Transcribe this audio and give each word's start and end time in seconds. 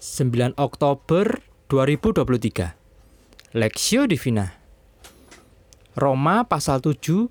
9 0.00 0.56
Oktober 0.56 1.44
2023 1.68 3.52
Lexio 3.52 4.08
Divina. 4.08 4.48
Roma 5.92 6.48
pasal 6.48 6.80
7 6.80 7.28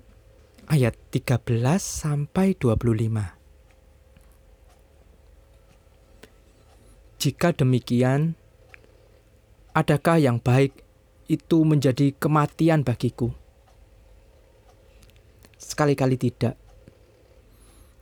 ayat 0.70 0.94
13 1.10 1.50
sampai 1.82 2.54
25 2.54 3.34
Jika 7.18 7.58
demikian 7.58 8.38
adakah 9.74 10.22
yang 10.22 10.38
baik 10.38 10.70
itu 11.26 11.66
menjadi 11.66 12.14
kematian 12.22 12.86
bagiku? 12.86 13.34
Sekali-kali 15.58 16.14
tidak. 16.14 16.54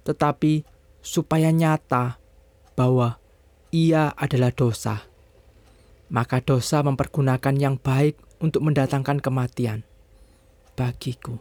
Tetapi 0.04 0.60
supaya 1.00 1.48
nyata 1.56 2.20
bahwa 2.76 3.16
ia 3.74 4.12
adalah 4.16 4.52
dosa, 4.54 5.04
maka 6.08 6.40
dosa 6.40 6.80
mempergunakan 6.80 7.54
yang 7.56 7.76
baik 7.76 8.16
untuk 8.40 8.64
mendatangkan 8.64 9.20
kematian 9.20 9.84
bagiku, 10.78 11.36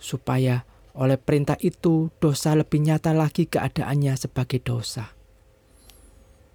supaya 0.00 0.64
oleh 0.96 1.14
perintah 1.20 1.54
itu 1.62 2.10
dosa 2.18 2.58
lebih 2.58 2.82
nyata 2.82 3.14
lagi 3.14 3.46
keadaannya 3.46 4.18
sebagai 4.18 4.58
dosa. 4.58 5.14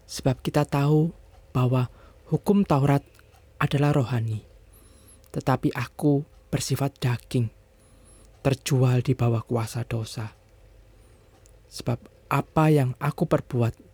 Sebab 0.06 0.44
kita 0.44 0.68
tahu 0.68 1.16
bahwa 1.56 1.88
hukum 2.28 2.68
Taurat 2.68 3.02
adalah 3.62 3.96
rohani, 3.96 4.44
tetapi 5.32 5.72
aku 5.72 6.28
bersifat 6.52 7.00
daging, 7.00 7.48
terjual 8.44 9.00
di 9.00 9.16
bawah 9.16 9.42
kuasa 9.48 9.88
dosa. 9.88 10.36
Sebab 11.72 12.00
apa 12.28 12.66
yang 12.74 12.98
aku 13.00 13.30
perbuat 13.30 13.85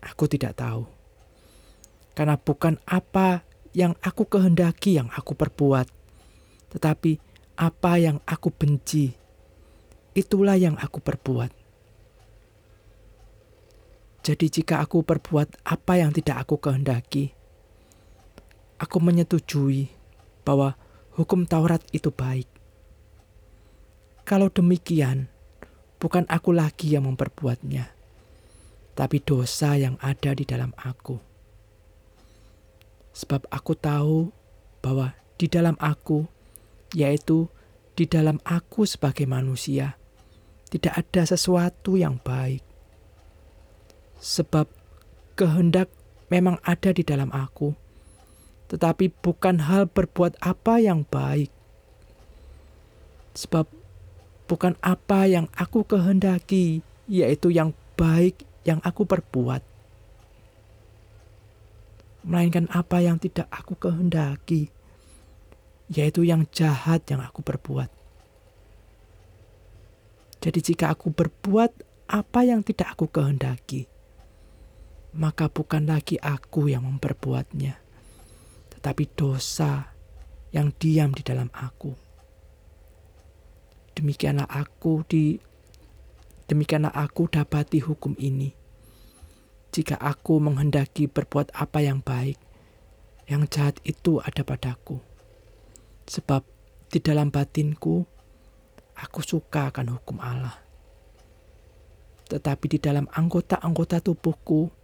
Aku 0.00 0.24
tidak 0.24 0.56
tahu. 0.56 0.88
Karena 2.16 2.40
bukan 2.40 2.80
apa 2.88 3.44
yang 3.76 3.94
aku 4.02 4.26
kehendaki 4.26 4.98
yang 4.98 5.08
aku 5.12 5.36
perbuat, 5.36 5.86
tetapi 6.74 7.20
apa 7.60 7.92
yang 8.00 8.18
aku 8.24 8.50
benci, 8.50 9.12
itulah 10.16 10.56
yang 10.58 10.74
aku 10.80 10.98
perbuat. 10.98 11.52
Jadi, 14.20 14.46
jika 14.52 14.84
aku 14.84 15.00
perbuat 15.00 15.64
apa 15.64 15.96
yang 15.96 16.12
tidak 16.12 16.44
aku 16.44 16.60
kehendaki, 16.60 17.32
aku 18.76 18.96
menyetujui 19.00 19.88
bahwa 20.44 20.76
hukum 21.16 21.48
Taurat 21.48 21.80
itu 21.92 22.12
baik. 22.12 22.48
Kalau 24.28 24.52
demikian, 24.52 25.32
bukan 25.96 26.28
aku 26.28 26.52
lagi 26.52 26.92
yang 26.92 27.08
memperbuatnya 27.08 27.99
tapi 29.00 29.16
dosa 29.24 29.80
yang 29.80 29.96
ada 30.04 30.36
di 30.36 30.44
dalam 30.44 30.76
aku. 30.76 31.16
Sebab 33.16 33.48
aku 33.48 33.72
tahu 33.72 34.28
bahwa 34.84 35.16
di 35.40 35.48
dalam 35.48 35.72
aku, 35.80 36.28
yaitu 36.92 37.48
di 37.96 38.04
dalam 38.04 38.44
aku 38.44 38.84
sebagai 38.84 39.24
manusia, 39.24 39.96
tidak 40.68 41.00
ada 41.00 41.32
sesuatu 41.32 41.96
yang 41.96 42.20
baik. 42.20 42.60
Sebab 44.20 44.68
kehendak 45.32 45.88
memang 46.28 46.60
ada 46.60 46.92
di 46.92 47.00
dalam 47.00 47.32
aku, 47.32 47.72
tetapi 48.68 49.16
bukan 49.24 49.64
hal 49.64 49.88
berbuat 49.88 50.36
apa 50.44 50.76
yang 50.76 51.08
baik. 51.08 51.48
Sebab 53.32 53.64
bukan 54.44 54.76
apa 54.84 55.24
yang 55.24 55.48
aku 55.56 55.88
kehendaki, 55.88 56.84
yaitu 57.08 57.48
yang 57.48 57.72
baik 57.96 58.49
yang 58.64 58.80
aku 58.84 59.08
perbuat, 59.08 59.62
melainkan 62.28 62.68
apa 62.68 63.00
yang 63.00 63.16
tidak 63.16 63.48
aku 63.48 63.76
kehendaki, 63.76 64.68
yaitu 65.88 66.22
yang 66.22 66.44
jahat 66.52 67.02
yang 67.08 67.24
aku 67.24 67.40
perbuat. 67.40 67.88
Jadi, 70.40 70.58
jika 70.72 70.92
aku 70.92 71.12
berbuat 71.12 71.72
apa 72.08 72.40
yang 72.44 72.64
tidak 72.64 72.96
aku 72.96 73.12
kehendaki, 73.12 73.84
maka 75.16 75.50
bukan 75.50 75.90
lagi 75.90 76.16
aku 76.16 76.70
yang 76.70 76.86
memperbuatnya, 76.86 77.76
tetapi 78.76 79.04
dosa 79.12 79.92
yang 80.54 80.72
diam 80.78 81.12
di 81.12 81.22
dalam 81.26 81.50
aku. 81.52 81.92
Demikianlah 83.94 84.48
aku 84.48 85.04
di 85.04 85.49
Demikianlah 86.50 86.90
aku 86.90 87.30
dapati 87.30 87.78
hukum 87.78 88.18
ini. 88.18 88.50
Jika 89.70 89.94
aku 89.94 90.42
menghendaki 90.42 91.06
berbuat 91.06 91.54
apa 91.54 91.78
yang 91.78 92.02
baik, 92.02 92.34
yang 93.30 93.46
jahat 93.46 93.78
itu 93.86 94.18
ada 94.18 94.42
padaku. 94.42 94.98
Sebab 96.10 96.42
di 96.90 96.98
dalam 96.98 97.30
batinku, 97.30 98.02
aku 98.98 99.22
suka 99.22 99.70
akan 99.70 99.94
hukum 99.94 100.18
Allah. 100.18 100.58
Tetapi 102.26 102.66
di 102.66 102.78
dalam 102.82 103.06
anggota-anggota 103.14 104.02
tubuhku, 104.02 104.74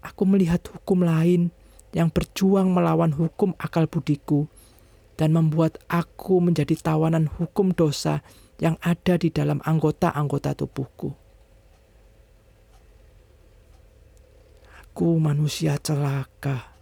aku 0.00 0.22
melihat 0.24 0.64
hukum 0.72 1.04
lain 1.04 1.52
yang 1.92 2.08
berjuang 2.08 2.72
melawan 2.72 3.12
hukum 3.12 3.52
akal 3.60 3.84
budiku 3.84 4.48
dan 5.20 5.36
membuat 5.36 5.76
aku 5.92 6.40
menjadi 6.40 6.80
tawanan 6.80 7.28
hukum 7.28 7.76
dosa 7.76 8.24
yang 8.64 8.80
ada 8.80 9.20
di 9.20 9.28
dalam 9.28 9.60
anggota-anggota 9.60 10.56
tubuhku. 10.56 11.12
Aku 14.80 15.20
manusia 15.20 15.76
celaka. 15.76 16.72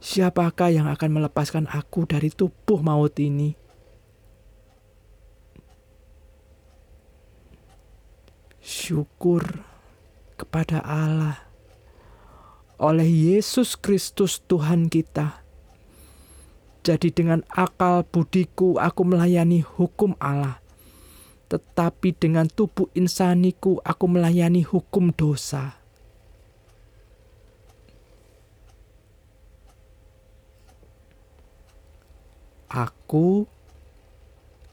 Siapakah 0.00 0.72
yang 0.72 0.88
akan 0.88 1.10
melepaskan 1.12 1.68
aku 1.68 2.08
dari 2.08 2.32
tubuh 2.32 2.80
maut 2.80 3.12
ini? 3.20 3.52
Syukur 8.64 9.44
kepada 10.40 10.80
Allah 10.80 11.36
oleh 12.80 13.04
Yesus 13.04 13.76
Kristus 13.76 14.40
Tuhan 14.40 14.88
kita 14.88 15.39
jadi 16.90 17.14
dengan 17.14 17.46
akal 17.54 18.02
budiku 18.02 18.74
aku 18.82 19.06
melayani 19.06 19.62
hukum 19.62 20.18
Allah. 20.18 20.58
Tetapi 21.46 22.18
dengan 22.18 22.50
tubuh 22.50 22.90
insaniku 22.98 23.78
aku 23.86 24.10
melayani 24.10 24.66
hukum 24.66 25.14
dosa. 25.14 25.78
Aku 32.66 33.46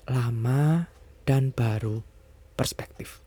lama 0.10 0.90
dan 1.22 1.54
baru 1.54 2.02
perspektif. 2.58 3.22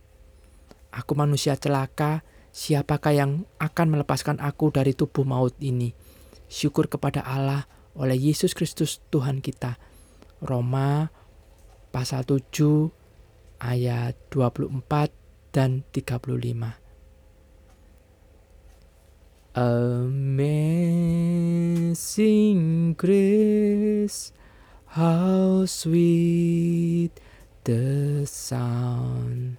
Aku 0.91 1.15
manusia 1.15 1.55
celaka, 1.55 2.27
siapakah 2.51 3.15
yang 3.15 3.47
akan 3.63 3.87
melepaskan 3.95 4.43
aku 4.43 4.75
dari 4.75 4.99
tubuh 4.99 5.23
maut 5.23 5.55
ini? 5.63 5.95
Syukur 6.51 6.91
kepada 6.91 7.23
Allah 7.23 7.71
oleh 7.97 8.19
Yesus 8.19 8.55
Kristus 8.55 9.01
Tuhan 9.11 9.43
kita. 9.43 9.79
Roma 10.41 11.11
pasal 11.91 12.25
7 12.25 12.91
ayat 13.61 14.17
24 14.33 15.11
dan 15.53 15.85
35. 15.93 16.79
Amazing 19.51 20.55
grace, 22.95 24.31
how 24.95 25.67
sweet 25.67 27.11
the 27.65 28.23
sound 28.31 29.59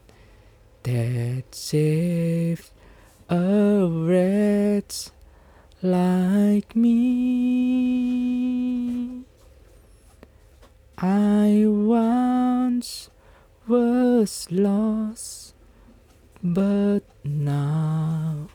that 0.84 1.44
saved 1.52 2.72
a 3.29 3.85
wretch 3.85 5.11
like 5.84 6.73
me. 6.76 7.10
Was 14.22 14.53
lost, 14.53 15.58
but 16.46 17.02
now 17.26 18.53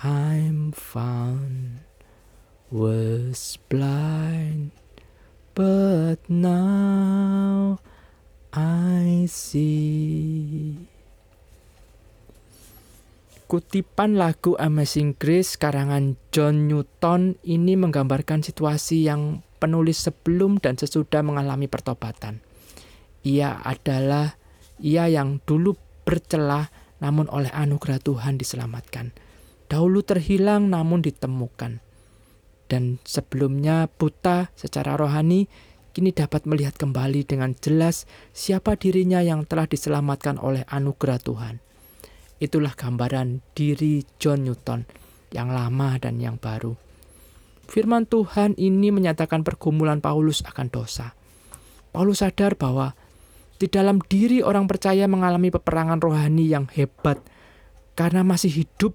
I'm 0.00 0.72
found. 0.72 1.84
Was 2.72 3.60
blind, 3.68 4.72
but 5.52 6.24
now 6.24 7.84
I 8.56 9.28
see. 9.28 10.88
Kutipan 13.44 14.16
lagu 14.16 14.56
Amazing 14.56 15.20
Grace 15.20 15.60
karangan 15.60 16.16
John 16.32 16.64
Newton 16.64 17.36
ini 17.44 17.76
menggambarkan 17.76 18.40
situasi 18.40 19.04
yang 19.04 19.44
penulis 19.60 20.00
sebelum 20.00 20.56
dan 20.56 20.80
sesudah 20.80 21.20
mengalami 21.20 21.68
pertobatan. 21.68 22.40
Ia 23.28 23.60
adalah 23.60 24.37
ia 24.78 25.10
yang 25.10 25.42
dulu 25.44 25.76
bercelah 26.06 26.70
namun 26.98 27.30
oleh 27.30 27.50
anugerah 27.50 28.02
Tuhan 28.02 28.38
diselamatkan. 28.38 29.14
Dahulu 29.68 30.00
terhilang 30.02 30.72
namun 30.72 31.04
ditemukan. 31.04 31.84
Dan 32.68 33.00
sebelumnya 33.04 33.88
buta 33.88 34.52
secara 34.56 34.96
rohani, 34.96 35.48
kini 35.92 36.12
dapat 36.12 36.44
melihat 36.44 36.76
kembali 36.76 37.24
dengan 37.24 37.56
jelas 37.56 38.04
siapa 38.32 38.76
dirinya 38.76 39.24
yang 39.24 39.48
telah 39.48 39.64
diselamatkan 39.68 40.36
oleh 40.40 40.64
anugerah 40.68 41.18
Tuhan. 41.20 41.54
Itulah 42.38 42.76
gambaran 42.76 43.42
diri 43.56 44.06
John 44.22 44.46
Newton 44.46 44.86
yang 45.34 45.50
lama 45.50 45.98
dan 45.98 46.22
yang 46.22 46.38
baru. 46.38 46.76
Firman 47.68 48.08
Tuhan 48.08 48.56
ini 48.56 48.88
menyatakan 48.88 49.44
pergumulan 49.44 50.00
Paulus 50.00 50.40
akan 50.40 50.72
dosa. 50.72 51.12
Paulus 51.92 52.24
sadar 52.24 52.56
bahwa 52.56 52.96
di 53.58 53.66
dalam 53.66 53.98
diri 53.98 54.38
orang 54.40 54.70
percaya 54.70 55.10
mengalami 55.10 55.50
peperangan 55.50 55.98
rohani 55.98 56.46
yang 56.46 56.70
hebat 56.70 57.18
karena 57.98 58.22
masih 58.22 58.62
hidup 58.62 58.94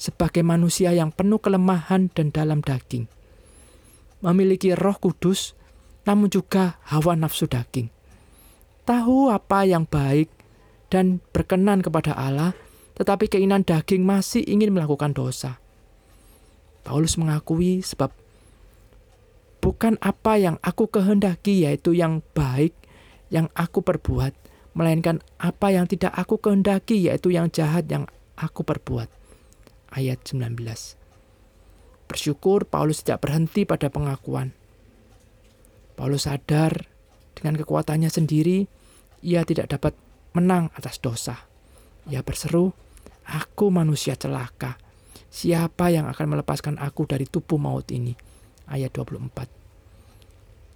sebagai 0.00 0.40
manusia 0.40 0.96
yang 0.96 1.12
penuh 1.12 1.38
kelemahan 1.38 2.08
dan 2.16 2.32
dalam 2.32 2.64
daging. 2.64 3.04
Memiliki 4.24 4.72
roh 4.72 4.96
kudus, 4.96 5.52
namun 6.08 6.32
juga 6.32 6.80
hawa 6.88 7.12
nafsu 7.12 7.44
daging. 7.44 7.92
Tahu 8.88 9.28
apa 9.28 9.68
yang 9.68 9.84
baik 9.84 10.32
dan 10.88 11.20
berkenan 11.30 11.84
kepada 11.84 12.16
Allah, 12.16 12.56
tetapi 12.96 13.28
keinginan 13.28 13.62
daging 13.62 14.02
masih 14.02 14.42
ingin 14.48 14.72
melakukan 14.72 15.12
dosa. 15.12 15.60
Paulus 16.82 17.14
mengakui 17.14 17.84
sebab 17.84 18.10
bukan 19.62 19.94
apa 20.02 20.34
yang 20.40 20.58
aku 20.66 20.90
kehendaki 20.90 21.62
yaitu 21.62 21.94
yang 21.94 22.26
baik 22.34 22.74
yang 23.32 23.48
aku 23.56 23.80
perbuat, 23.80 24.36
melainkan 24.76 25.24
apa 25.40 25.72
yang 25.72 25.88
tidak 25.88 26.12
aku 26.12 26.36
kehendaki, 26.36 27.08
yaitu 27.08 27.32
yang 27.32 27.48
jahat 27.48 27.88
yang 27.88 28.04
aku 28.36 28.60
perbuat. 28.60 29.08
Ayat 29.88 30.20
19. 30.28 30.52
Bersyukur 32.04 32.68
Paulus 32.68 33.00
tidak 33.00 33.24
berhenti 33.24 33.64
pada 33.64 33.88
pengakuan. 33.88 34.52
Paulus 35.96 36.28
sadar 36.28 36.84
dengan 37.32 37.56
kekuatannya 37.56 38.12
sendiri, 38.12 38.68
ia 39.24 39.48
tidak 39.48 39.72
dapat 39.72 39.96
menang 40.36 40.68
atas 40.76 41.00
dosa. 41.00 41.48
Ia 42.12 42.20
berseru, 42.20 42.76
Aku 43.22 43.70
manusia 43.70 44.18
celaka. 44.18 44.76
Siapa 45.32 45.88
yang 45.88 46.10
akan 46.10 46.36
melepaskan 46.36 46.76
aku 46.76 47.08
dari 47.08 47.24
tubuh 47.24 47.56
maut 47.56 47.88
ini? 47.94 48.12
Ayat 48.68 48.92
24. 48.92 49.61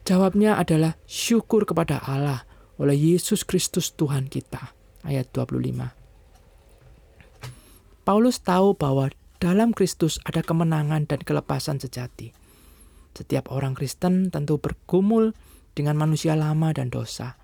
Jawabnya 0.06 0.54
adalah 0.54 0.94
syukur 1.10 1.66
kepada 1.66 1.98
Allah 1.98 2.46
oleh 2.78 2.94
Yesus 2.94 3.42
Kristus 3.42 3.90
Tuhan 3.90 4.30
kita. 4.30 4.70
Ayat 5.02 5.34
25. 5.34 8.06
Paulus 8.06 8.38
tahu 8.38 8.78
bahwa 8.78 9.10
dalam 9.42 9.74
Kristus 9.74 10.22
ada 10.22 10.46
kemenangan 10.46 11.10
dan 11.10 11.26
kelepasan 11.26 11.82
sejati. 11.82 12.30
Setiap 13.18 13.50
orang 13.50 13.74
Kristen 13.74 14.30
tentu 14.30 14.62
bergumul 14.62 15.34
dengan 15.74 15.98
manusia 15.98 16.38
lama 16.38 16.70
dan 16.70 16.86
dosa. 16.86 17.34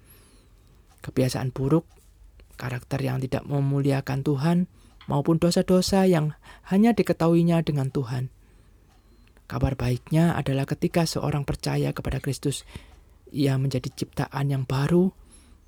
Kebiasaan 1.03 1.51
buruk, 1.51 1.91
karakter 2.55 3.03
yang 3.03 3.19
tidak 3.19 3.43
memuliakan 3.43 4.23
Tuhan, 4.23 4.71
maupun 5.11 5.43
dosa-dosa 5.43 6.07
yang 6.07 6.39
hanya 6.71 6.95
diketahuinya 6.95 7.59
dengan 7.67 7.91
Tuhan– 7.91 8.31
Kabar 9.53 9.77
baiknya 9.77 10.33
adalah 10.33 10.65
ketika 10.65 11.05
seorang 11.05 11.45
percaya 11.45 11.93
kepada 11.93 12.25
Kristus, 12.25 12.65
ia 13.37 13.61
menjadi 13.61 13.93
ciptaan 13.93 14.49
yang 14.49 14.65
baru, 14.65 15.13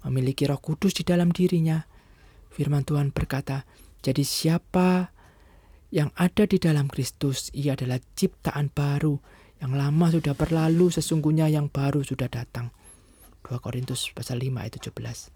memiliki 0.08 0.48
Roh 0.48 0.56
Kudus 0.56 0.96
di 0.96 1.04
dalam 1.04 1.28
dirinya. 1.28 1.84
Firman 2.48 2.88
Tuhan 2.88 3.12
berkata, 3.12 3.68
"Jadi 4.00 4.24
siapa 4.24 5.12
yang 5.92 6.08
ada 6.16 6.48
di 6.48 6.56
dalam 6.56 6.88
Kristus, 6.88 7.52
ia 7.52 7.76
adalah 7.76 8.00
ciptaan 8.16 8.72
baru, 8.72 9.20
yang 9.60 9.76
lama 9.76 10.16
sudah 10.16 10.32
berlalu, 10.32 10.88
sesungguhnya 10.88 11.52
yang 11.52 11.68
baru 11.68 12.00
sudah 12.00 12.32
datang." 12.32 12.72
2 13.44 13.60
Korintus 13.60 14.08
pasal 14.16 14.40
5 14.40 14.64
ayat 14.64 14.80
17. 14.80 15.28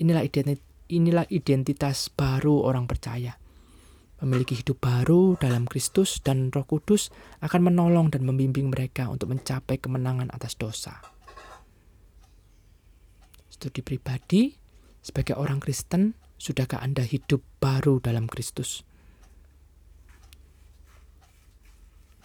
Inilah 0.00 0.24
identitas, 0.24 0.64
inilah 0.88 1.28
identitas 1.28 2.08
baru 2.08 2.64
orang 2.64 2.88
percaya 2.88 3.36
memiliki 4.22 4.54
hidup 4.58 4.82
baru 4.82 5.34
dalam 5.40 5.66
Kristus 5.66 6.22
dan 6.22 6.52
Roh 6.54 6.66
Kudus 6.66 7.10
akan 7.42 7.72
menolong 7.72 8.12
dan 8.14 8.22
membimbing 8.22 8.70
mereka 8.70 9.10
untuk 9.10 9.34
mencapai 9.34 9.80
kemenangan 9.80 10.30
atas 10.30 10.54
dosa. 10.54 11.00
Studi 13.50 13.86
pribadi, 13.86 14.54
sebagai 14.98 15.38
orang 15.38 15.62
Kristen, 15.62 16.18
sudahkah 16.38 16.82
Anda 16.82 17.06
hidup 17.06 17.40
baru 17.62 18.02
dalam 18.02 18.26
Kristus? 18.26 18.82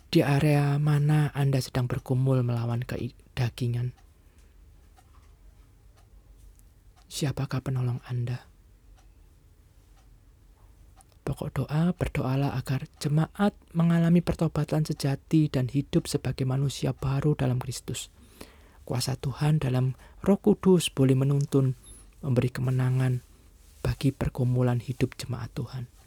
Di 0.10 0.26
area 0.26 0.82
mana 0.82 1.30
Anda 1.38 1.62
sedang 1.62 1.86
bergumul 1.86 2.42
melawan 2.42 2.82
kedagingan? 2.82 3.94
Siapakah 7.06 7.62
penolong 7.62 8.02
Anda? 8.10 8.49
Pokok 11.30 11.62
doa, 11.62 11.94
berdoalah 11.94 12.58
agar 12.58 12.90
jemaat 12.98 13.54
mengalami 13.78 14.18
pertobatan 14.18 14.82
sejati 14.82 15.46
dan 15.46 15.70
hidup 15.70 16.10
sebagai 16.10 16.42
manusia 16.42 16.90
baru 16.90 17.38
dalam 17.38 17.62
Kristus. 17.62 18.10
Kuasa 18.82 19.14
Tuhan 19.14 19.62
dalam 19.62 19.94
Roh 20.26 20.42
Kudus 20.42 20.90
boleh 20.90 21.14
menuntun, 21.14 21.78
memberi 22.26 22.50
kemenangan 22.50 23.22
bagi 23.86 24.10
pergumulan 24.10 24.82
hidup 24.82 25.14
jemaat 25.22 25.54
Tuhan. 25.54 25.99